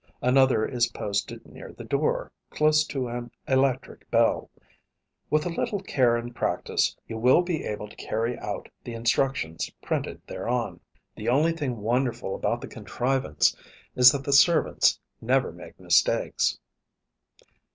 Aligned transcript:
Another 0.23 0.65
is 0.65 0.87
posted 0.87 1.45
near 1.45 1.73
the 1.73 1.83
door, 1.83 2.31
close 2.49 2.83
to 2.87 3.07
an 3.07 3.29
electric 3.47 4.09
bell. 4.09 4.49
With 5.29 5.45
a 5.45 5.49
little 5.49 5.79
care 5.79 6.15
and 6.17 6.35
practice, 6.35 6.97
you 7.07 7.19
will 7.19 7.43
be 7.43 7.65
able 7.65 7.87
to 7.87 7.95
carry 7.97 8.35
out 8.39 8.67
the 8.83 8.95
instructions 8.95 9.69
printed 9.83 10.19
thereon. 10.25 10.79
The 11.15 11.29
only 11.29 11.51
thing 11.51 11.77
wonderful 11.77 12.33
about 12.33 12.61
the 12.61 12.67
contrivance 12.67 13.55
is 13.95 14.11
that 14.11 14.23
the 14.23 14.33
servants 14.33 14.99
never 15.21 15.51
make 15.51 15.79
mistakes. 15.79 16.57